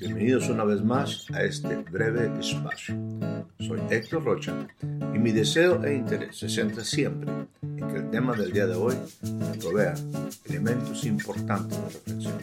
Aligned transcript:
Bienvenidos 0.00 0.48
una 0.48 0.64
vez 0.64 0.82
más 0.82 1.26
a 1.34 1.42
este 1.42 1.76
breve 1.76 2.40
espacio. 2.40 2.94
Soy 3.58 3.82
Héctor 3.90 4.24
Rocha 4.24 4.66
y 4.82 5.18
mi 5.18 5.30
deseo 5.30 5.84
e 5.84 5.92
interés 5.94 6.38
se 6.38 6.48
centra 6.48 6.82
siempre 6.84 7.30
en 7.60 7.86
que 7.86 7.96
el 7.96 8.10
tema 8.10 8.34
del 8.34 8.50
día 8.50 8.66
de 8.66 8.76
hoy 8.76 8.94
nos 9.24 9.58
provea 9.58 9.92
elementos 10.46 11.04
importantes 11.04 11.78
de 11.78 11.84
reflexión. 11.90 12.38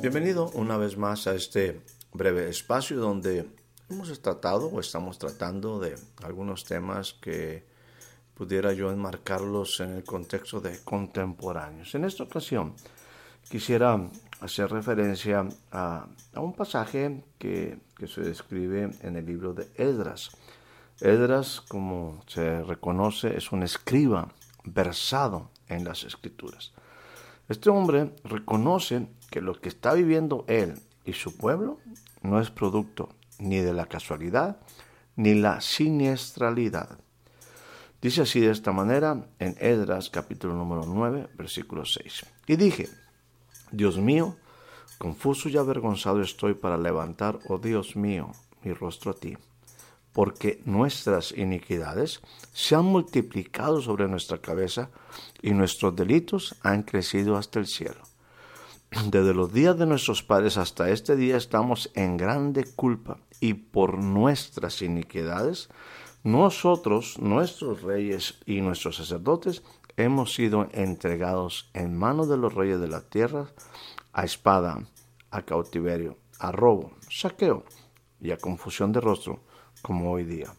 Bienvenido 0.00 0.50
una 0.54 0.76
vez 0.76 0.96
más 0.96 1.28
a 1.28 1.36
este 1.36 1.80
breve 2.12 2.48
espacio 2.48 2.96
donde 2.98 3.48
hemos 3.88 4.20
tratado 4.20 4.66
o 4.66 4.80
estamos 4.80 5.16
tratando 5.18 5.78
de 5.78 5.94
algunos 6.24 6.64
temas 6.64 7.12
que 7.12 7.70
pudiera 8.34 8.72
yo 8.72 8.90
enmarcarlos 8.90 9.80
en 9.80 9.92
el 9.92 10.04
contexto 10.04 10.60
de 10.60 10.80
contemporáneos. 10.82 11.94
En 11.94 12.04
esta 12.04 12.24
ocasión 12.24 12.74
quisiera 13.50 14.08
hacer 14.40 14.70
referencia 14.70 15.46
a, 15.70 16.06
un 16.36 16.52
pasaje 16.54 17.24
que, 17.38 17.78
que, 17.96 18.06
se 18.06 18.22
describe 18.22 18.90
en 19.02 19.16
el 19.16 19.26
libro 19.26 19.54
de 19.54 19.70
Edras. 19.76 20.30
Edras, 21.00 21.60
como 21.60 22.22
se 22.26 22.62
reconoce, 22.62 23.36
es 23.36 23.52
un 23.52 23.62
escriba 23.62 24.28
versado 24.64 25.50
en 25.68 25.84
las 25.84 26.04
escrituras. 26.04 26.72
Este 27.48 27.70
hombre 27.70 28.14
reconoce 28.24 29.08
que 29.30 29.40
lo 29.40 29.60
que 29.60 29.68
está 29.68 29.94
viviendo 29.94 30.44
él 30.48 30.74
y 31.04 31.12
su 31.12 31.36
pueblo 31.36 31.78
no 32.22 32.40
es 32.40 32.50
producto 32.50 33.08
ni 33.38 33.58
de 33.58 33.72
la 33.72 33.86
casualidad 33.86 34.58
ni 35.16 35.34
la 35.34 35.60
siniestralidad. 35.60 36.98
Dice 38.02 38.22
así 38.22 38.40
de 38.40 38.50
esta 38.50 38.72
manera 38.72 39.28
en 39.38 39.54
Edras 39.60 40.10
capítulo 40.10 40.54
número 40.54 40.82
9, 40.86 41.28
versículo 41.38 41.84
6. 41.84 42.26
Y 42.48 42.56
dije, 42.56 42.88
Dios 43.70 43.96
mío, 43.96 44.34
confuso 44.98 45.48
y 45.48 45.56
avergonzado 45.56 46.20
estoy 46.20 46.54
para 46.54 46.76
levantar, 46.76 47.38
oh 47.48 47.58
Dios 47.58 47.94
mío, 47.94 48.32
mi 48.64 48.72
rostro 48.72 49.12
a 49.12 49.14
ti, 49.14 49.38
porque 50.12 50.60
nuestras 50.64 51.30
iniquidades 51.30 52.20
se 52.52 52.74
han 52.74 52.86
multiplicado 52.86 53.80
sobre 53.80 54.08
nuestra 54.08 54.38
cabeza 54.38 54.90
y 55.40 55.52
nuestros 55.52 55.94
delitos 55.94 56.56
han 56.64 56.82
crecido 56.82 57.36
hasta 57.36 57.60
el 57.60 57.68
cielo. 57.68 58.02
Desde 59.06 59.32
los 59.32 59.52
días 59.52 59.78
de 59.78 59.86
nuestros 59.86 60.24
padres 60.24 60.56
hasta 60.56 60.90
este 60.90 61.14
día 61.14 61.36
estamos 61.36 61.88
en 61.94 62.16
grande 62.16 62.64
culpa 62.64 63.18
y 63.38 63.54
por 63.54 63.98
nuestras 63.98 64.82
iniquidades 64.82 65.68
nosotros, 66.24 67.18
nuestros 67.18 67.82
reyes 67.82 68.38
y 68.46 68.60
nuestros 68.60 68.96
sacerdotes, 68.96 69.62
hemos 69.96 70.34
sido 70.34 70.68
entregados 70.72 71.70
en 71.74 71.96
manos 71.96 72.28
de 72.28 72.36
los 72.36 72.54
reyes 72.54 72.80
de 72.80 72.88
la 72.88 73.00
tierra 73.00 73.48
a 74.12 74.24
espada, 74.24 74.84
a 75.30 75.42
cautiverio, 75.42 76.16
a 76.38 76.52
robo, 76.52 76.92
saqueo 77.10 77.64
y 78.20 78.30
a 78.30 78.36
confusión 78.36 78.92
de 78.92 79.00
rostro, 79.00 79.40
como 79.82 80.12
hoy 80.12 80.24
día. 80.24 80.54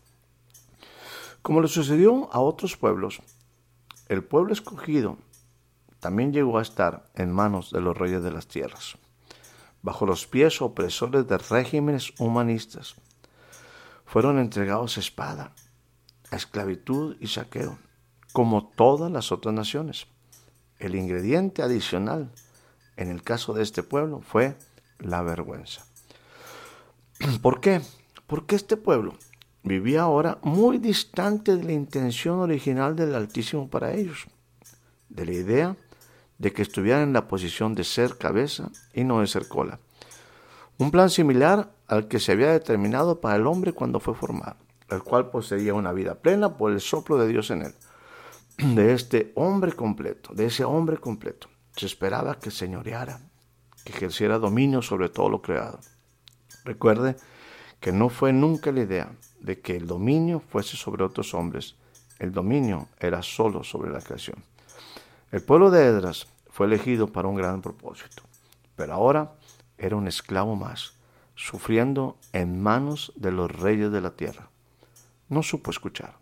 Como 1.41 1.61
le 1.61 1.67
sucedió 1.67 2.29
a 2.33 2.39
otros 2.39 2.77
pueblos, 2.77 3.21
el 4.09 4.23
pueblo 4.23 4.53
escogido 4.53 5.17
también 5.99 6.33
llegó 6.33 6.57
a 6.57 6.61
estar 6.61 7.09
en 7.15 7.31
manos 7.31 7.71
de 7.71 7.79
los 7.79 7.97
reyes 7.97 8.21
de 8.21 8.31
las 8.31 8.47
tierras, 8.47 8.97
bajo 9.81 10.05
los 10.05 10.27
pies 10.27 10.61
opresores 10.61 11.27
de 11.27 11.37
regímenes 11.37 12.13
humanistas, 12.19 12.95
fueron 14.05 14.39
entregados 14.39 14.97
a 14.97 14.99
espada, 14.99 15.53
a 16.31 16.35
esclavitud 16.35 17.17
y 17.19 17.27
saqueo, 17.27 17.77
como 18.31 18.67
todas 18.67 19.11
las 19.11 19.31
otras 19.31 19.53
naciones. 19.53 20.07
El 20.79 20.95
ingrediente 20.95 21.61
adicional 21.61 22.31
en 22.97 23.09
el 23.09 23.23
caso 23.23 23.53
de 23.53 23.63
este 23.63 23.83
pueblo 23.83 24.21
fue 24.21 24.55
la 24.99 25.21
vergüenza. 25.21 25.85
¿Por 27.41 27.59
qué? 27.59 27.81
Porque 28.27 28.55
este 28.55 28.77
pueblo 28.77 29.15
vivía 29.63 30.01
ahora 30.01 30.39
muy 30.43 30.77
distante 30.77 31.55
de 31.55 31.63
la 31.63 31.71
intención 31.71 32.39
original 32.39 32.95
del 32.95 33.15
Altísimo 33.15 33.69
para 33.69 33.93
ellos, 33.93 34.25
de 35.09 35.25
la 35.25 35.33
idea 35.33 35.77
de 36.37 36.51
que 36.51 36.61
estuvieran 36.61 37.03
en 37.03 37.13
la 37.13 37.27
posición 37.27 37.73
de 37.75 37.83
ser 37.83 38.17
cabeza 38.17 38.69
y 38.93 39.03
no 39.03 39.21
de 39.21 39.27
ser 39.27 39.47
cola. 39.47 39.79
Un 40.77 40.91
plan 40.91 41.09
similar 41.09 41.71
al 41.87 42.07
que 42.07 42.19
se 42.19 42.31
había 42.31 42.51
determinado 42.51 43.19
para 43.21 43.35
el 43.35 43.47
hombre 43.47 43.73
cuando 43.73 43.99
fue 43.99 44.15
formado, 44.15 44.57
el 44.89 45.03
cual 45.03 45.29
poseía 45.29 45.73
una 45.73 45.91
vida 45.91 46.15
plena 46.15 46.57
por 46.57 46.71
el 46.71 46.81
soplo 46.81 47.17
de 47.17 47.27
Dios 47.27 47.51
en 47.51 47.63
él. 47.63 47.75
De 48.75 48.93
este 48.93 49.31
hombre 49.35 49.73
completo, 49.73 50.31
de 50.35 50.45
ese 50.45 50.63
hombre 50.63 50.97
completo, 50.97 51.47
se 51.75 51.87
esperaba 51.87 52.39
que 52.39 52.51
señoreara, 52.51 53.19
que 53.83 53.91
ejerciera 53.91 54.37
dominio 54.37 54.83
sobre 54.83 55.09
todo 55.09 55.27
lo 55.27 55.41
creado. 55.41 55.79
Recuerde 56.63 57.15
que 57.79 57.91
no 57.91 58.09
fue 58.09 58.31
nunca 58.31 58.71
la 58.71 58.81
idea 58.81 59.11
de 59.39 59.59
que 59.59 59.75
el 59.75 59.87
dominio 59.87 60.39
fuese 60.39 60.77
sobre 60.77 61.03
otros 61.03 61.33
hombres, 61.33 61.75
el 62.19 62.31
dominio 62.31 62.87
era 62.99 63.21
solo 63.21 63.63
sobre 63.63 63.91
la 63.91 64.01
creación. 64.01 64.43
El 65.31 65.41
pueblo 65.41 65.71
de 65.71 65.85
Edras 65.85 66.27
fue 66.49 66.67
elegido 66.67 67.07
para 67.07 67.27
un 67.27 67.35
gran 67.35 67.61
propósito, 67.61 68.23
pero 68.75 68.93
ahora 68.93 69.33
era 69.77 69.95
un 69.95 70.07
esclavo 70.07 70.55
más, 70.55 70.93
sufriendo 71.35 72.17
en 72.31 72.61
manos 72.61 73.13
de 73.15 73.31
los 73.31 73.51
reyes 73.51 73.91
de 73.91 74.01
la 74.01 74.11
tierra. 74.11 74.49
No 75.29 75.43
supo 75.43 75.71
escuchar. 75.71 76.15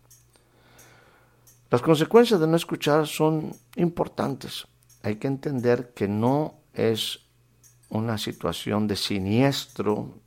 Las 1.69 1.81
consecuencias 1.81 2.39
de 2.39 2.47
no 2.47 2.57
escuchar 2.57 3.07
son 3.07 3.55
importantes. 3.75 4.67
Hay 5.03 5.15
que 5.15 5.27
entender 5.27 5.93
que 5.93 6.07
no 6.07 6.55
es 6.73 7.19
una 7.89 8.17
situación 8.17 8.87
de 8.87 8.95
siniestro, 8.95 10.21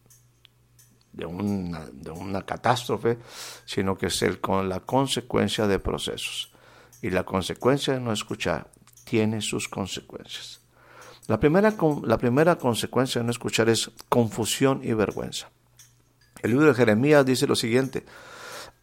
de 1.12 1.26
una, 1.26 2.42
catástrofe, 2.42 3.18
sino 3.64 3.96
que 3.96 4.06
es 4.06 4.22
el, 4.22 4.40
con 4.40 4.68
la 4.68 4.80
consecuencia 4.80 5.66
de 5.66 5.78
procesos. 5.78 6.52
Y 7.02 7.10
la 7.10 7.24
consecuencia 7.24 7.94
de 7.94 8.00
no 8.00 8.12
escuchar 8.12 8.70
tiene 9.04 9.40
sus 9.40 9.68
consecuencias. 9.68 10.63
La 11.26 11.40
primera, 11.40 11.74
la 12.02 12.18
primera 12.18 12.56
consecuencia 12.56 13.20
de 13.20 13.24
no 13.24 13.30
escuchar 13.30 13.68
es 13.68 13.90
confusión 14.08 14.80
y 14.82 14.92
vergüenza. 14.92 15.50
El 16.42 16.50
libro 16.50 16.66
de 16.66 16.74
Jeremías 16.74 17.24
dice 17.24 17.46
lo 17.46 17.56
siguiente, 17.56 18.04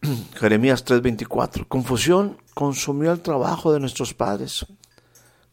Jeremías 0.34 0.84
3:24, 0.84 1.68
confusión 1.68 2.38
consumió 2.54 3.12
el 3.12 3.20
trabajo 3.20 3.72
de 3.72 3.78
nuestros 3.78 4.14
padres, 4.14 4.66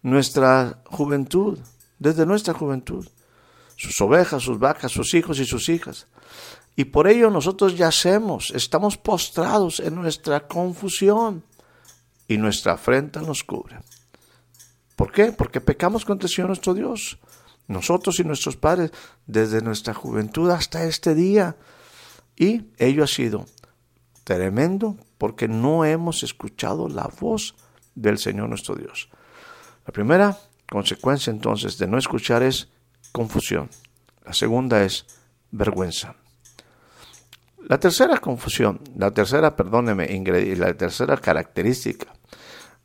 nuestra 0.02 0.82
juventud, 0.86 1.60
desde 2.00 2.26
nuestra 2.26 2.56
juventud, 2.56 3.08
sus 3.76 4.02
ovejas, 4.02 4.42
sus 4.42 4.58
vacas, 4.58 4.92
sus 4.92 5.14
hijos 5.14 5.40
y 5.40 5.46
sus 5.46 5.70
hijas. 5.70 6.08
Y 6.76 6.86
por 6.86 7.08
ello 7.08 7.30
nosotros 7.30 7.78
yacemos, 7.78 8.52
estamos 8.56 8.98
postrados 8.98 9.80
en 9.80 9.94
nuestra 9.94 10.48
confusión 10.48 11.44
y 12.28 12.38
nuestra 12.38 12.74
afrenta 12.74 13.22
nos 13.22 13.44
cubre. 13.44 13.80
¿Por 15.00 15.14
qué? 15.14 15.32
Porque 15.32 15.62
pecamos 15.62 16.04
contra 16.04 16.28
el 16.28 16.34
Señor 16.34 16.50
nuestro 16.50 16.74
Dios. 16.74 17.20
Nosotros 17.70 18.20
y 18.20 18.26
nuestros 18.26 18.58
padres, 18.58 18.92
desde 19.26 19.62
nuestra 19.62 19.94
juventud 19.94 20.50
hasta 20.52 20.84
este 20.84 21.16
día. 21.16 21.56
Y 22.36 22.66
ello 22.78 23.06
ha 23.06 23.08
sido 23.08 23.46
tremendo 24.26 24.98
porque 25.18 25.48
no 25.48 25.86
hemos 25.86 26.22
escuchado 26.24 26.90
la 26.90 27.10
voz 27.18 27.56
del 27.96 28.18
Señor 28.18 28.50
nuestro 28.50 28.76
Dios. 28.76 29.08
La 29.88 29.94
primera 29.94 30.38
consecuencia 30.70 31.32
entonces 31.32 31.78
de 31.78 31.88
no 31.88 31.98
escuchar 31.98 32.44
es 32.44 32.68
confusión. 33.14 33.70
La 34.26 34.34
segunda 34.34 34.84
es 34.84 35.06
vergüenza. 35.50 36.18
La 37.70 37.80
tercera 37.80 38.18
confusión, 38.18 38.82
la 38.98 39.12
tercera, 39.12 39.56
perdóneme, 39.56 40.10
la 40.58 40.74
tercera 40.74 41.16
característica 41.16 42.12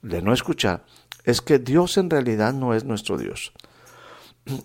de 0.01 0.23
no 0.23 0.33
escuchar 0.33 0.85
es 1.25 1.41
que 1.41 1.59
Dios 1.59 1.97
en 1.97 2.11
realidad 2.11 2.53
no 2.53 2.75
es 2.75 2.85
nuestro 2.85 3.17
Dios. 3.17 3.53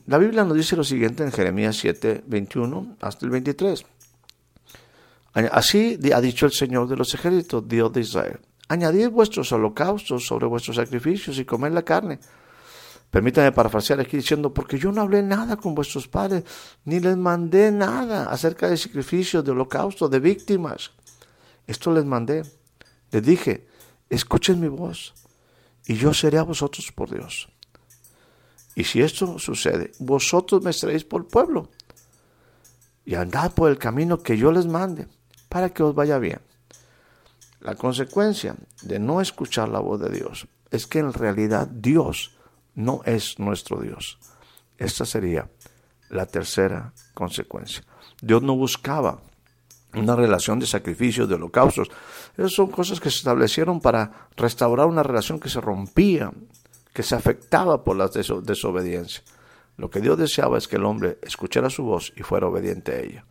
La 0.08 0.18
Biblia 0.18 0.44
nos 0.44 0.58
dice 0.58 0.76
lo 0.76 0.84
siguiente 0.84 1.24
en 1.24 1.32
Jeremías 1.32 1.78
7, 1.78 2.26
21 2.28 2.98
hasta 3.00 3.26
el 3.26 3.32
23. 3.32 3.86
Así 5.52 5.98
ha 6.14 6.20
dicho 6.20 6.46
el 6.46 6.52
Señor 6.52 6.90
de 6.90 6.98
los 6.98 7.14
ejércitos, 7.14 7.66
Dios 7.66 7.94
de 7.94 8.02
Israel. 8.02 8.40
Añadid 8.68 9.10
vuestros 9.10 9.52
holocaustos 9.54 10.28
sobre 10.28 10.48
vuestros 10.48 10.76
sacrificios 10.76 11.40
y 11.40 11.46
comed 11.46 11.72
la 11.72 11.84
carne. 11.84 12.20
Permítanme 13.10 13.52
parafrasear 13.54 14.02
aquí 14.02 14.18
diciendo, 14.18 14.54
porque 14.54 14.78
yo 14.78 14.92
no 14.92 15.02
hablé 15.02 15.24
nada 15.24 15.56
con 15.56 15.74
vuestros 15.74 16.08
padres, 16.08 16.44
ni 16.84 17.00
les 17.00 17.18
mandé 17.18 17.72
nada 17.72 18.30
acerca 18.30 18.70
de 18.70 18.78
sacrificios, 18.78 19.44
de 19.44 19.52
holocaustos, 19.52 20.12
de 20.12 20.20
víctimas. 20.20 20.92
Esto 21.66 21.92
les 21.92 22.06
mandé. 22.06 22.44
Les 23.12 23.24
dije, 23.24 23.66
escuchen 24.10 24.60
mi 24.60 24.68
voz 24.68 25.14
y 25.90 25.96
yo 25.96 26.14
seré 26.14 26.38
a 26.38 26.44
vosotros 26.44 26.92
por 26.92 27.10
Dios. 27.10 27.50
Y 28.76 28.84
si 28.84 29.02
esto 29.02 29.40
sucede, 29.40 29.92
vosotros 29.98 30.62
me 30.62 30.72
seréis 30.72 31.04
por 31.04 31.28
pueblo 31.28 31.72
y 33.06 33.16
andad 33.16 33.54
por 33.54 33.72
el 33.72 33.80
camino 33.80 34.22
que 34.22 34.38
yo 34.38 34.52
les 34.52 34.68
mande 34.68 35.08
para 35.50 35.72
que 35.74 35.82
os 35.82 35.96
vaya 35.96 36.20
bien. 36.20 36.42
La 37.60 37.74
consecuencia 37.74 38.56
de 38.84 39.00
no 39.00 39.20
escuchar 39.20 39.68
la 39.70 39.80
voz 39.80 40.00
de 40.00 40.12
Dios 40.12 40.48
es 40.70 40.86
que 40.86 41.00
en 41.00 41.12
realidad 41.12 41.68
Dios 41.68 42.38
no 42.76 43.02
es 43.04 43.40
nuestro 43.40 43.82
Dios. 43.82 44.20
Esta 44.78 45.06
sería 45.06 45.50
la 46.10 46.28
tercera 46.28 46.94
consecuencia. 47.16 47.84
Dios 48.22 48.44
no 48.44 48.56
buscaba 48.56 49.24
una 49.94 50.16
relación 50.16 50.60
de 50.60 50.68
sacrificios, 50.68 51.28
de 51.28 51.36
holocaustos. 51.36 51.90
Esas 52.38 52.54
son 52.54 52.68
cosas 52.68 53.00
que 53.00 53.10
se 53.10 53.18
establecieron 53.18 53.80
para 53.80 54.28
restaurar 54.38 54.88
una 54.88 55.04
relación 55.04 55.40
que 55.40 55.50
se 55.50 55.62
rompía, 55.62 56.32
que 56.94 57.04
se 57.04 57.16
afectaba 57.16 57.84
por 57.84 57.96
la 57.96 58.08
desobediencia. 58.08 59.24
Lo 59.78 59.90
que 59.90 60.02
Dios 60.02 60.18
deseaba 60.18 60.58
es 60.58 60.68
que 60.68 60.76
el 60.76 60.86
hombre 60.86 61.18
escuchara 61.22 61.70
su 61.70 61.84
voz 61.84 62.14
y 62.16 62.24
fuera 62.24 62.48
obediente 62.48 62.92
a 62.92 63.00
ella. 63.00 63.26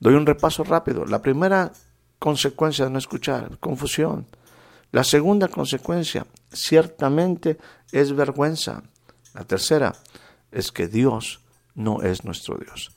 Doy 0.00 0.14
un 0.14 0.26
repaso 0.26 0.64
rápido. 0.64 1.04
La 1.04 1.22
primera 1.22 1.72
consecuencia 2.18 2.84
de 2.84 2.90
no 2.90 2.98
escuchar, 2.98 3.58
confusión. 3.58 4.26
La 4.92 5.04
segunda 5.04 5.48
consecuencia, 5.48 6.26
ciertamente, 6.52 7.58
es 7.92 8.14
vergüenza. 8.14 8.82
La 9.34 9.44
tercera 9.44 9.94
es 10.50 10.72
que 10.72 10.88
Dios 10.88 11.40
no 11.74 12.02
es 12.02 12.24
nuestro 12.24 12.56
Dios. 12.58 12.95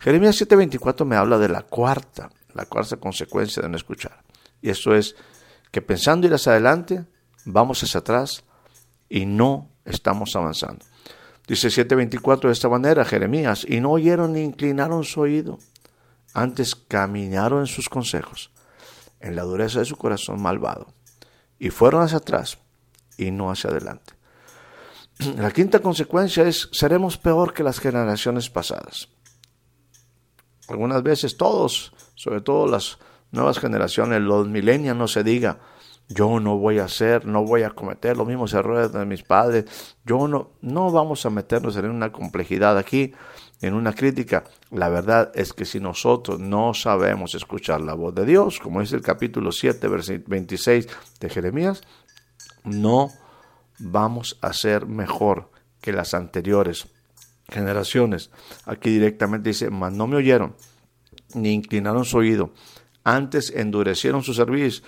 Jeremías 0.00 0.36
7:24 0.40 1.04
me 1.04 1.16
habla 1.16 1.38
de 1.38 1.48
la 1.48 1.62
cuarta, 1.62 2.30
la 2.54 2.66
cuarta 2.66 2.96
consecuencia 2.96 3.62
de 3.62 3.68
no 3.68 3.76
escuchar. 3.76 4.22
Y 4.62 4.70
eso 4.70 4.94
es 4.94 5.16
que 5.70 5.82
pensando 5.82 6.26
ir 6.26 6.34
hacia 6.34 6.52
adelante, 6.52 7.04
vamos 7.44 7.82
hacia 7.82 8.00
atrás 8.00 8.44
y 9.08 9.26
no 9.26 9.70
estamos 9.84 10.34
avanzando. 10.36 10.84
Dice 11.46 11.68
7:24 11.68 12.48
de 12.48 12.52
esta 12.52 12.68
manera, 12.68 13.04
Jeremías, 13.04 13.64
y 13.68 13.80
no 13.80 13.92
oyeron 13.92 14.34
ni 14.34 14.40
inclinaron 14.40 15.04
su 15.04 15.20
oído, 15.20 15.58
antes 16.34 16.74
caminaron 16.76 17.60
en 17.60 17.66
sus 17.66 17.88
consejos, 17.88 18.52
en 19.20 19.34
la 19.34 19.42
dureza 19.42 19.80
de 19.80 19.84
su 19.84 19.96
corazón 19.96 20.40
malvado, 20.40 20.92
y 21.58 21.70
fueron 21.70 22.02
hacia 22.02 22.18
atrás 22.18 22.58
y 23.16 23.30
no 23.30 23.50
hacia 23.50 23.70
adelante. 23.70 24.14
La 25.36 25.50
quinta 25.50 25.80
consecuencia 25.80 26.46
es, 26.46 26.68
seremos 26.72 27.16
peor 27.18 27.52
que 27.52 27.64
las 27.64 27.80
generaciones 27.80 28.48
pasadas. 28.48 29.08
Algunas 30.68 31.02
veces 31.02 31.36
todos, 31.36 31.92
sobre 32.14 32.40
todo 32.40 32.66
las 32.66 32.98
nuevas 33.30 33.58
generaciones, 33.58 34.20
los 34.20 34.48
milenios, 34.48 34.96
no 34.96 35.08
se 35.08 35.22
diga, 35.22 35.58
yo 36.08 36.40
no 36.40 36.56
voy 36.56 36.78
a 36.78 36.84
hacer, 36.84 37.26
no 37.26 37.44
voy 37.44 37.62
a 37.62 37.70
cometer 37.70 38.16
los 38.16 38.26
mismos 38.26 38.54
errores 38.54 38.92
de 38.92 39.04
mis 39.04 39.22
padres, 39.22 39.96
yo 40.04 40.26
no, 40.26 40.52
no 40.62 40.90
vamos 40.90 41.26
a 41.26 41.30
meternos 41.30 41.76
en 41.76 41.90
una 41.90 42.12
complejidad 42.12 42.78
aquí, 42.78 43.12
en 43.60 43.74
una 43.74 43.92
crítica. 43.92 44.44
La 44.70 44.88
verdad 44.88 45.30
es 45.34 45.52
que 45.52 45.64
si 45.64 45.80
nosotros 45.80 46.40
no 46.40 46.72
sabemos 46.74 47.34
escuchar 47.34 47.80
la 47.80 47.94
voz 47.94 48.14
de 48.14 48.24
Dios, 48.24 48.58
como 48.58 48.80
es 48.80 48.92
el 48.92 49.02
capítulo 49.02 49.52
7, 49.52 49.86
versículo 49.88 50.28
26 50.28 50.88
de 51.20 51.28
Jeremías, 51.28 51.82
no 52.64 53.10
vamos 53.78 54.38
a 54.40 54.52
ser 54.52 54.86
mejor 54.86 55.50
que 55.80 55.92
las 55.92 56.14
anteriores 56.14 56.88
generaciones. 57.48 58.30
Aquí 58.64 58.90
directamente 58.90 59.50
dice, 59.50 59.70
mas 59.70 59.92
no 59.92 60.06
me 60.06 60.16
oyeron, 60.16 60.54
ni 61.34 61.52
inclinaron 61.52 62.04
su 62.04 62.18
oído, 62.18 62.52
antes 63.04 63.50
endurecieron 63.50 64.22
su 64.22 64.34
servicio, 64.34 64.84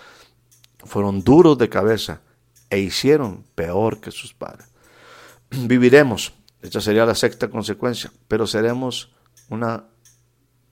fueron 0.84 1.22
duros 1.22 1.58
de 1.58 1.68
cabeza 1.68 2.20
e 2.68 2.78
hicieron 2.78 3.44
peor 3.54 4.00
que 4.00 4.10
sus 4.10 4.34
padres. 4.34 4.68
Viviremos, 5.50 6.34
esta 6.62 6.80
sería 6.80 7.06
la 7.06 7.14
sexta 7.14 7.48
consecuencia, 7.48 8.12
pero 8.28 8.46
seremos 8.46 9.10
una 9.48 9.84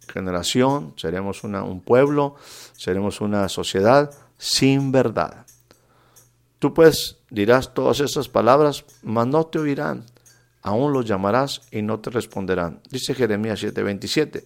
generación, 0.09 0.95
seremos 0.97 1.45
una, 1.45 1.63
un 1.63 1.81
pueblo, 1.81 2.37
seremos 2.77 3.21
una 3.21 3.49
sociedad 3.49 4.11
sin 4.37 4.93
verdad. 4.93 5.47
Tú 6.59 6.75
pues 6.75 7.19
dirás 7.31 7.73
todas 7.73 8.01
esas 8.01 8.29
palabras, 8.29 8.85
mas 9.03 9.27
no 9.27 9.47
te 9.47 9.59
oirán 9.59 10.05
aún 10.69 10.93
los 10.93 11.07
llamarás 11.07 11.63
y 11.71 11.83
no 11.83 12.01
te 12.01 12.11
responderán. 12.11 12.81
Dice 12.91 13.15
Jeremías 13.15 13.63
7:27. 13.63 14.45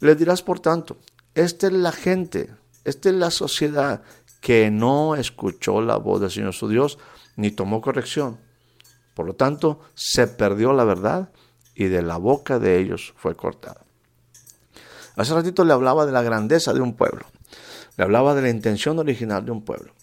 Le 0.00 0.14
dirás, 0.14 0.42
por 0.42 0.60
tanto, 0.60 0.98
esta 1.34 1.66
es 1.66 1.72
la 1.72 1.92
gente, 1.92 2.50
esta 2.84 3.08
es 3.08 3.14
la 3.14 3.30
sociedad 3.30 4.02
que 4.40 4.70
no 4.70 5.16
escuchó 5.16 5.80
la 5.80 5.96
voz 5.96 6.20
del 6.20 6.30
Señor 6.30 6.52
su 6.52 6.68
Dios 6.68 6.98
ni 7.36 7.50
tomó 7.50 7.80
corrección. 7.80 8.38
Por 9.14 9.26
lo 9.26 9.34
tanto, 9.34 9.80
se 9.94 10.26
perdió 10.26 10.72
la 10.72 10.84
verdad 10.84 11.30
y 11.74 11.86
de 11.86 12.02
la 12.02 12.18
boca 12.18 12.58
de 12.58 12.78
ellos 12.78 13.14
fue 13.16 13.34
cortada. 13.34 13.80
Hace 15.16 15.32
ratito 15.32 15.64
le 15.64 15.72
hablaba 15.72 16.04
de 16.04 16.12
la 16.12 16.22
grandeza 16.22 16.74
de 16.74 16.80
un 16.80 16.94
pueblo. 16.94 17.24
Le 17.96 18.04
hablaba 18.04 18.34
de 18.34 18.42
la 18.42 18.50
intención 18.50 18.98
original 18.98 19.44
de 19.44 19.52
un 19.52 19.64
pueblo. 19.64 19.94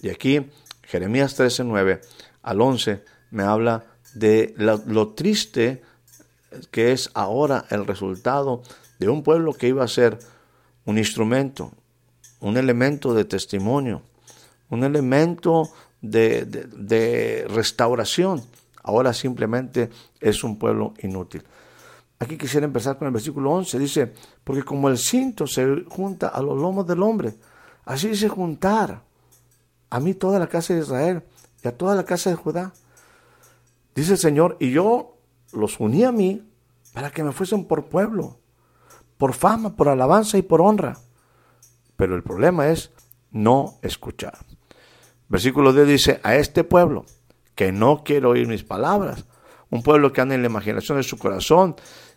Y 0.00 0.10
aquí, 0.10 0.50
Jeremías 0.82 1.38
13:9 1.38 2.00
al 2.42 2.60
11 2.60 3.02
me 3.30 3.44
habla 3.44 3.95
de 4.16 4.54
lo, 4.56 5.08
triste 5.08 5.82
que 6.70 6.92
es 6.92 7.10
ahora 7.12 7.66
el 7.70 7.86
resultado 7.86 8.62
de 8.98 9.08
un 9.10 9.22
pueblo 9.22 9.52
que 9.52 9.68
iba 9.68 9.84
a 9.84 9.88
ser 9.88 10.18
un 10.86 10.96
instrumento, 10.96 11.72
un 12.40 12.56
elemento 12.56 13.12
de 13.12 13.26
testimonio, 13.26 14.02
un 14.70 14.84
elemento 14.84 15.70
de, 16.00 16.46
de, 16.46 17.46
restauración. 17.48 18.42
Ahora 18.82 19.12
simplemente 19.12 19.90
es 20.20 20.42
un 20.42 20.58
pueblo 20.58 20.94
inútil. 21.02 21.42
Aquí 22.18 22.38
quisiera 22.38 22.64
empezar 22.64 22.96
con 22.96 23.08
el 23.08 23.12
versículo 23.12 23.50
11. 23.52 23.78
Dice, 23.78 24.12
porque 24.42 24.62
como 24.62 24.88
el 24.88 24.96
cinto 24.96 25.46
se 25.46 25.84
junta 25.88 26.28
a 26.28 26.40
los 26.40 26.56
lomos 26.56 26.86
del 26.86 27.02
hombre, 27.02 27.34
así 27.84 28.08
dice 28.08 28.28
juntar 28.28 29.02
a 29.90 30.00
mí 30.00 30.14
toda 30.14 30.38
la 30.38 30.46
casa 30.46 30.72
de 30.72 30.80
Israel 30.80 31.22
y 31.62 31.68
a 31.68 31.76
toda 31.76 31.94
la 31.94 32.04
casa 32.04 32.30
de 32.30 32.36
Judá. 32.36 32.72
Dice 33.96 34.12
el 34.12 34.18
Señor, 34.18 34.58
y 34.60 34.70
yo 34.70 35.16
los 35.52 35.80
uní 35.80 36.04
a 36.04 36.12
mí 36.12 36.42
para 36.92 37.10
que 37.10 37.24
me 37.24 37.32
fuesen 37.32 37.64
por 37.64 37.86
pueblo, 37.86 38.38
por 39.16 39.32
fama, 39.32 39.74
por 39.74 39.88
alabanza 39.88 40.36
y 40.36 40.42
por 40.42 40.60
honra. 40.60 40.98
Pero 41.96 42.14
el 42.14 42.22
problema 42.22 42.68
es 42.68 42.92
no 43.30 43.78
escuchar. 43.80 44.36
Versículo 45.28 45.72
10 45.72 45.88
dice, 45.88 46.20
a 46.22 46.36
este 46.36 46.62
pueblo 46.62 47.06
que 47.54 47.72
no 47.72 48.04
quiere 48.04 48.26
oír 48.26 48.46
mis 48.46 48.64
palabras, 48.64 49.24
un 49.70 49.82
pueblo 49.82 50.12
que 50.12 50.20
anda 50.20 50.34
en 50.34 50.42
la 50.42 50.48
imaginación 50.48 50.98
de 50.98 51.02
su 51.02 51.16
corazón, 51.16 51.74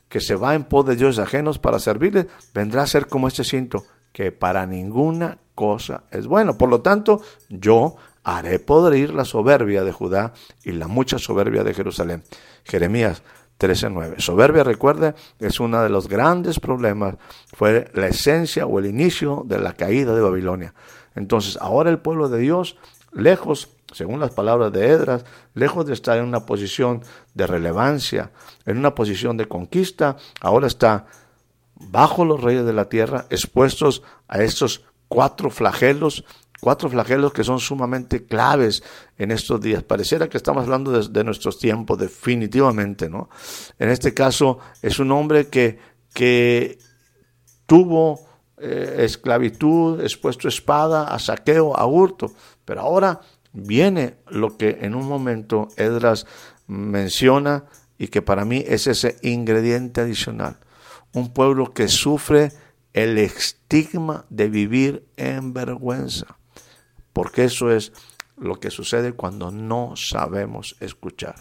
que 0.10 0.20
se 0.20 0.36
va 0.36 0.56
en 0.56 0.66
pos 0.66 0.86
de 0.86 0.98
dioses 0.98 1.20
ajenos 1.20 1.60
para 1.60 1.80
servirle, 1.80 2.28
vendrá 2.54 2.84
a 2.84 2.88
ser 2.88 3.08
como 3.08 3.30
este 3.30 3.46
cinto, 3.46 3.86
que 4.12 4.34
para 4.34 4.66
ninguna 4.66 5.38
cosa 5.56 6.04
es 6.12 6.28
bueno. 6.28 6.58
Por 6.58 6.68
lo 6.68 6.82
tanto, 6.82 7.22
yo 7.48 7.96
haré 8.24 8.60
podrir 8.60 9.14
la 9.14 9.26
soberbia 9.26 9.84
de 9.84 9.92
Judá 9.92 10.34
y 10.64 10.72
la 10.72 10.88
mucha 10.88 11.18
soberbia 11.18 11.64
de 11.64 11.74
Jerusalén. 11.74 12.24
Jeremías 12.64 13.24
13:9. 13.60 14.20
Soberbia, 14.20 14.64
recuerde, 14.64 15.16
es 15.40 15.60
uno 15.60 15.84
de 15.84 15.90
los 15.90 16.08
grandes 16.08 16.60
problemas, 16.60 17.16
fue 17.54 17.92
la 17.94 18.08
esencia 18.08 18.66
o 18.66 18.80
el 18.80 18.86
inicio 18.86 19.44
de 19.46 19.60
la 19.60 19.74
caída 19.74 20.16
de 20.16 20.22
Babilonia. 20.22 20.74
Entonces, 21.16 21.58
ahora 21.62 21.90
el 21.90 22.00
pueblo 22.00 22.30
de 22.30 22.40
Dios, 22.40 22.78
lejos, 23.12 23.70
según 23.92 24.20
las 24.20 24.32
palabras 24.32 24.72
de 24.72 24.88
Edras, 24.88 25.26
lejos 25.54 25.86
de 25.86 25.94
estar 25.94 26.18
en 26.18 26.26
una 26.26 26.46
posición 26.46 27.02
de 27.34 27.48
relevancia, 27.48 28.32
en 28.66 28.78
una 28.78 28.96
posición 28.96 29.36
de 29.36 29.48
conquista, 29.48 30.16
ahora 30.40 30.68
está 30.68 31.08
bajo 31.76 32.24
los 32.24 32.42
reyes 32.42 32.66
de 32.66 32.74
la 32.74 32.88
tierra, 32.88 33.26
expuestos 33.30 34.04
a 34.28 34.42
estos 34.42 34.86
cuatro 35.08 35.50
flagelos 35.50 36.24
Cuatro 36.60 36.90
flagelos 36.90 37.32
que 37.32 37.44
son 37.44 37.60
sumamente 37.60 38.26
claves 38.26 38.84
en 39.18 39.32
estos 39.32 39.62
días. 39.62 39.82
Pareciera 39.84 40.28
que 40.28 40.38
estamos 40.38 40.64
hablando 40.64 40.92
de, 41.02 41.24
nuestros 41.24 41.58
tiempos, 41.58 41.98
definitivamente, 41.98 43.10
¿no? 43.10 43.30
En 43.78 43.90
este 43.90 44.14
caso 44.14 44.60
es 44.82 45.00
un 45.00 45.12
hombre 45.14 45.48
que, 45.48 45.80
que 46.14 46.78
tuvo 47.66 48.28
eh, 48.58 49.06
esclavitud, 49.06 50.02
expuesto 50.02 50.50
espada, 50.50 51.14
a 51.14 51.18
saqueo, 51.18 51.78
a 51.78 51.86
hurto, 51.86 52.34
pero 52.66 52.82
ahora 52.82 53.22
viene 53.54 54.18
lo 54.28 54.58
que 54.58 54.80
en 54.82 54.96
un 54.96 55.08
momento 55.08 55.70
Edras 55.78 56.26
menciona 56.68 57.66
y 57.98 58.10
que 58.10 58.22
para 58.22 58.44
mí 58.44 58.66
es 58.68 58.88
ese 58.88 59.18
ingrediente 59.22 60.02
adicional. 60.02 60.58
Un 61.14 61.32
pueblo 61.32 61.74
que 61.74 61.88
sufre 61.88 62.52
el 62.92 63.18
estigma 63.18 64.26
de 64.30 64.50
vivir 64.50 65.06
en 65.16 65.54
vergüenza 65.54 66.39
porque 67.20 67.44
eso 67.44 67.70
es 67.70 67.92
lo 68.38 68.62
que 68.62 68.72
sucede 68.72 69.12
cuando 69.12 69.52
no 69.52 69.98
sabemos 69.98 70.78
escuchar. 70.80 71.36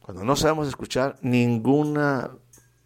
Cuando 0.00 0.22
no 0.22 0.36
sabemos 0.36 0.68
escuchar, 0.68 1.16
ninguna 1.20 2.30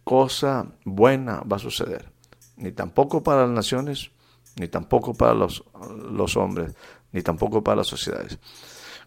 cosa 0.03 0.65
buena 0.85 1.41
va 1.41 1.57
a 1.57 1.59
suceder, 1.59 2.11
ni 2.57 2.71
tampoco 2.71 3.21
para 3.21 3.41
las 3.41 3.51
naciones, 3.51 4.09
ni 4.55 4.67
tampoco 4.67 5.13
para 5.13 5.35
los, 5.35 5.63
los 6.11 6.35
hombres, 6.35 6.73
ni 7.11 7.21
tampoco 7.21 7.63
para 7.63 7.75
las 7.75 7.87
sociedades. 7.87 8.39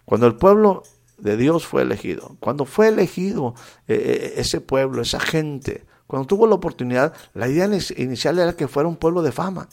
Cuando 0.05 0.29
el 0.29 0.37
pueblo 0.37 0.85
de 1.19 1.37
Dios 1.37 1.67
fue 1.67 1.83
elegido, 1.83 2.37
cuando 2.39 2.67
fue 2.67 2.87
elegido 2.87 3.57
eh, 3.89 3.97
eh, 3.97 4.35
ese 4.37 4.61
pueblo, 4.61 5.03
esa 5.03 5.19
gente, 5.19 5.87
cuando 6.07 6.29
tuvo 6.29 6.47
la 6.47 6.55
oportunidad, 6.55 7.15
la 7.35 7.49
idea 7.49 7.69
inicial 7.97 8.39
era 8.39 8.55
que 8.55 8.69
fuera 8.69 8.89
un 8.89 8.95
pueblo 8.95 9.23
de 9.23 9.33
fama, 9.33 9.69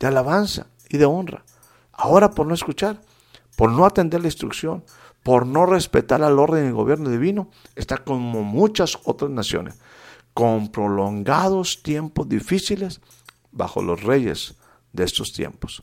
de 0.00 0.08
alabanza 0.08 0.66
y 0.88 0.98
de 0.98 1.04
honra. 1.04 1.44
Ahora 1.96 2.30
por 2.30 2.46
no 2.46 2.54
escuchar, 2.54 3.00
por 3.56 3.70
no 3.70 3.86
atender 3.86 4.20
la 4.20 4.28
instrucción, 4.28 4.84
por 5.22 5.46
no 5.46 5.64
respetar 5.66 6.22
al 6.22 6.38
orden 6.38 6.64
del 6.64 6.74
gobierno 6.74 7.08
divino, 7.08 7.50
está 7.76 7.98
como 7.98 8.42
muchas 8.42 8.98
otras 9.04 9.30
naciones, 9.30 9.74
con 10.34 10.70
prolongados 10.70 11.82
tiempos 11.82 12.28
difíciles 12.28 13.00
bajo 13.52 13.82
los 13.82 14.02
reyes 14.02 14.56
de 14.92 15.04
estos 15.04 15.32
tiempos. 15.32 15.82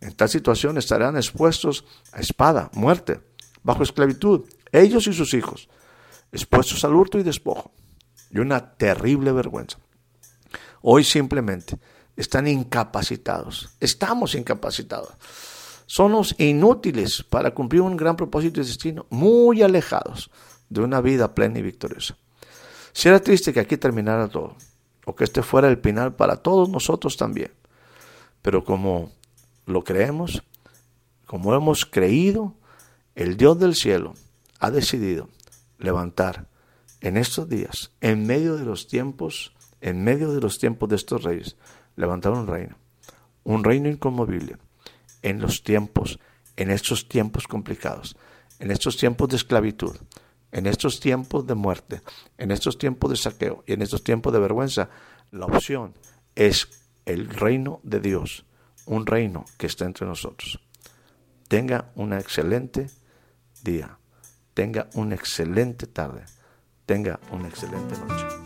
En 0.00 0.14
tal 0.14 0.28
situación 0.28 0.76
estarán 0.76 1.16
expuestos 1.16 1.84
a 2.12 2.20
espada, 2.20 2.70
muerte, 2.74 3.20
bajo 3.62 3.82
esclavitud, 3.82 4.44
ellos 4.72 5.06
y 5.06 5.12
sus 5.12 5.32
hijos, 5.32 5.68
expuestos 6.32 6.84
al 6.84 6.94
hurto 6.94 7.18
y 7.18 7.22
despojo, 7.22 7.72
y 8.30 8.40
una 8.40 8.74
terrible 8.74 9.32
vergüenza. 9.32 9.78
Hoy 10.82 11.02
simplemente 11.02 11.78
están 12.16 12.48
incapacitados, 12.48 13.70
estamos 13.80 14.34
incapacitados. 14.34 15.12
Somos 15.86 16.34
inútiles 16.38 17.22
para 17.22 17.52
cumplir 17.52 17.82
un 17.82 17.96
gran 17.96 18.16
propósito 18.16 18.60
y 18.60 18.64
destino, 18.64 19.06
muy 19.08 19.62
alejados 19.62 20.30
de 20.68 20.80
una 20.80 21.00
vida 21.00 21.34
plena 21.34 21.60
y 21.60 21.62
victoriosa. 21.62 22.16
Será 22.92 23.20
triste 23.20 23.52
que 23.52 23.60
aquí 23.60 23.76
terminara 23.76 24.28
todo, 24.28 24.56
o 25.04 25.14
que 25.14 25.24
este 25.24 25.42
fuera 25.42 25.68
el 25.68 25.76
final 25.76 26.16
para 26.16 26.36
todos 26.36 26.68
nosotros 26.68 27.16
también. 27.16 27.52
Pero 28.42 28.64
como 28.64 29.12
lo 29.66 29.84
creemos, 29.84 30.42
como 31.26 31.54
hemos 31.54 31.84
creído, 31.86 32.54
el 33.14 33.36
Dios 33.36 33.58
del 33.58 33.74
cielo 33.74 34.14
ha 34.58 34.70
decidido 34.70 35.28
levantar 35.78 36.48
en 37.00 37.16
estos 37.16 37.48
días, 37.48 37.92
en 38.00 38.26
medio 38.26 38.56
de 38.56 38.64
los 38.64 38.88
tiempos, 38.88 39.52
en 39.80 40.02
medio 40.02 40.32
de 40.32 40.40
los 40.40 40.58
tiempos 40.58 40.88
de 40.88 40.96
estos 40.96 41.22
reyes, 41.22 41.56
levantar 41.96 42.32
un 42.32 42.46
reino, 42.46 42.76
un 43.44 43.64
reino 43.64 43.88
inconmovible. 43.88 44.56
En 45.22 45.40
los 45.40 45.62
tiempos, 45.62 46.18
en 46.56 46.70
estos 46.70 47.08
tiempos 47.08 47.46
complicados, 47.46 48.16
en 48.58 48.70
estos 48.70 48.96
tiempos 48.96 49.28
de 49.28 49.36
esclavitud, 49.36 49.96
en 50.52 50.66
estos 50.66 51.00
tiempos 51.00 51.46
de 51.46 51.54
muerte, 51.54 52.02
en 52.38 52.50
estos 52.50 52.78
tiempos 52.78 53.10
de 53.10 53.16
saqueo. 53.16 53.62
Y 53.66 53.74
en 53.74 53.82
estos 53.82 54.02
tiempos 54.02 54.32
de 54.32 54.38
vergüenza, 54.38 54.88
la 55.30 55.46
opción 55.46 55.94
es 56.34 56.68
el 57.04 57.28
reino 57.28 57.80
de 57.82 58.00
Dios, 58.00 58.46
un 58.86 59.06
reino 59.06 59.44
que 59.58 59.66
está 59.66 59.84
entre 59.84 60.06
nosotros. 60.06 60.60
Tenga 61.48 61.92
una 61.94 62.18
excelente 62.18 62.88
día, 63.62 63.98
tenga 64.54 64.88
una 64.94 65.14
excelente 65.14 65.86
tarde, 65.86 66.24
tenga 66.86 67.20
una 67.30 67.48
excelente 67.48 67.94
noche. 67.98 68.45